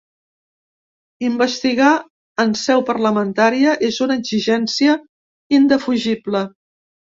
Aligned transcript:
Investigar 1.27 1.91
en 2.45 2.55
seu 2.63 2.81
parlamentària 2.89 3.77
és 3.91 4.01
una 4.07 4.19
exigència 4.23 4.99
indefugible. 5.61 6.45